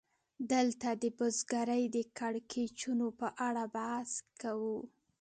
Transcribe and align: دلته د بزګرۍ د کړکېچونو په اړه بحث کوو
دلته 0.51 0.89
د 1.01 1.03
بزګرۍ 1.17 1.83
د 1.95 1.97
کړکېچونو 2.17 3.07
په 3.19 3.27
اړه 3.47 3.63
بحث 3.75 4.11
کوو 4.41 4.77